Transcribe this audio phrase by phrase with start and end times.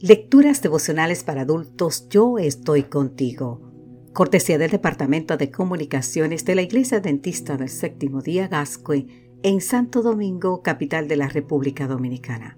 [0.00, 3.72] Lecturas devocionales para adultos Yo estoy contigo.
[4.12, 9.08] Cortesía del Departamento de Comunicaciones de la Iglesia Dentista del Séptimo Día Gascue
[9.42, 12.56] en Santo Domingo, capital de la República Dominicana.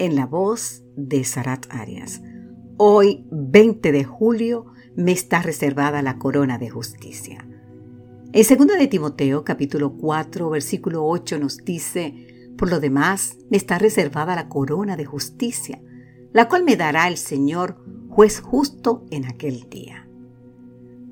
[0.00, 2.22] En la voz de Sarat Arias.
[2.76, 4.66] Hoy, 20 de julio,
[4.96, 7.46] me está reservada la corona de justicia.
[8.32, 13.78] En 2 de Timoteo, capítulo 4, versículo 8 nos dice, por lo demás, me está
[13.78, 15.80] reservada la corona de justicia
[16.32, 17.76] la cual me dará el Señor,
[18.08, 20.08] juez justo en aquel día.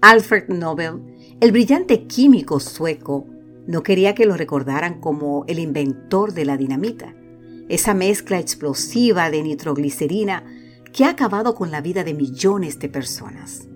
[0.00, 3.26] Alfred Nobel, el brillante químico sueco,
[3.66, 7.14] no quería que lo recordaran como el inventor de la dinamita,
[7.68, 10.44] esa mezcla explosiva de nitroglicerina
[10.92, 13.66] que ha acabado con la vida de millones de personas.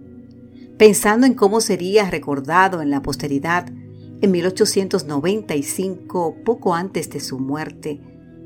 [0.79, 3.67] Pensando en cómo sería recordado en la posteridad,
[4.23, 8.01] en 1895, poco antes de su muerte,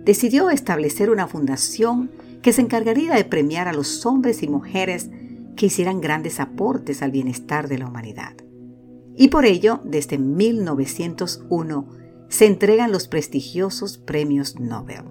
[0.04, 2.10] decidió establecer una fundación
[2.44, 5.08] que se encargaría de premiar a los hombres y mujeres
[5.56, 8.34] que hicieran grandes aportes al bienestar de la humanidad.
[9.16, 11.88] Y por ello, desde 1901,
[12.28, 15.04] se entregan los prestigiosos premios Nobel.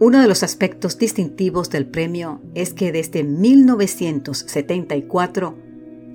[0.00, 5.56] Uno de los aspectos distintivos del premio es que desde 1974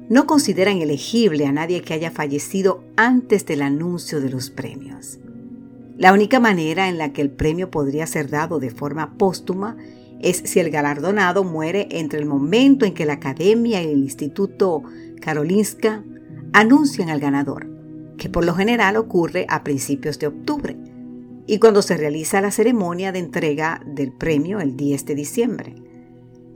[0.09, 5.17] no consideran elegible a nadie que haya fallecido antes del anuncio de los premios.
[5.97, 9.77] La única manera en la que el premio podría ser dado de forma póstuma
[10.19, 14.83] es si el galardonado muere entre el momento en que la Academia y el Instituto
[15.21, 16.03] Karolinska
[16.53, 17.67] anuncian al ganador,
[18.17, 20.77] que por lo general ocurre a principios de octubre,
[21.47, 25.75] y cuando se realiza la ceremonia de entrega del premio el 10 de diciembre.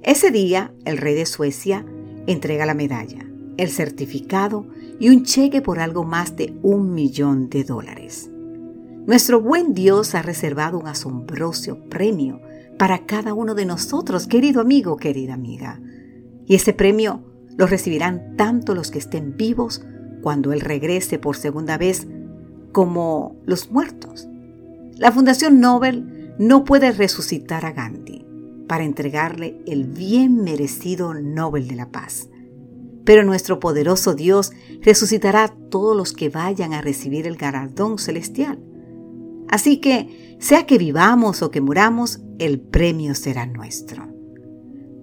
[0.03, 1.85] Ese día, el rey de Suecia
[2.27, 3.25] entrega la medalla,
[3.57, 4.67] el certificado
[4.99, 8.29] y un cheque por algo más de un millón de dólares.
[9.05, 12.39] Nuestro buen Dios ha reservado un asombroso premio
[12.77, 15.79] para cada uno de nosotros, querido amigo, querida amiga.
[16.45, 17.23] Y ese premio
[17.57, 19.83] lo recibirán tanto los que estén vivos
[20.21, 22.07] cuando Él regrese por segunda vez
[22.71, 24.27] como los muertos.
[24.97, 28.25] La Fundación Nobel no puede resucitar a Gandhi
[28.67, 32.29] para entregarle el bien merecido Nobel de la Paz.
[33.03, 34.51] Pero nuestro poderoso Dios
[34.81, 38.59] resucitará a todos los que vayan a recibir el galardón celestial.
[39.53, 44.07] Así que, sea que vivamos o que muramos, el premio será nuestro.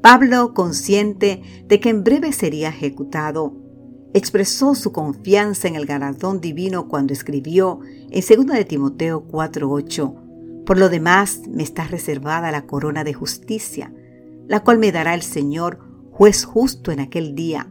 [0.02, 3.54] Pablo, consciente de que en breve sería ejecutado,
[4.12, 7.78] expresó su confianza en el galardón divino cuando escribió
[8.10, 13.94] en 2 de Timoteo 4:8, Por lo demás me está reservada la corona de justicia,
[14.48, 15.78] la cual me dará el Señor,
[16.10, 17.70] juez justo en aquel día,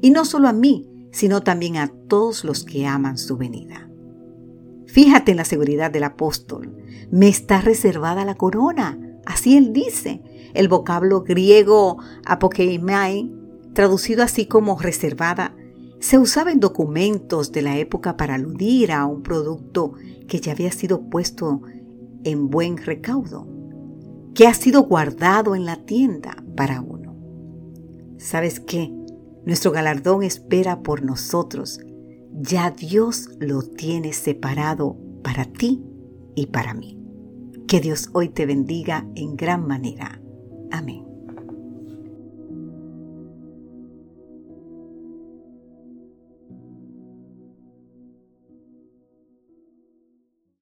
[0.00, 3.89] y no solo a mí, sino también a todos los que aman su venida.
[4.92, 6.76] Fíjate en la seguridad del apóstol.
[7.12, 8.98] Me está reservada la corona.
[9.24, 10.22] Así él dice.
[10.52, 13.32] El vocablo griego apokeimai,
[13.72, 15.54] traducido así como reservada,
[16.00, 19.92] se usaba en documentos de la época para aludir a un producto
[20.26, 21.62] que ya había sido puesto
[22.24, 23.46] en buen recaudo,
[24.34, 27.14] que ha sido guardado en la tienda para uno.
[28.18, 28.92] ¿Sabes qué?
[29.44, 31.80] Nuestro galardón espera por nosotros
[32.42, 35.82] ya Dios lo tiene separado para ti
[36.34, 36.98] y para mí.
[37.68, 40.20] Que Dios hoy te bendiga en gran manera.
[40.70, 41.09] Amén.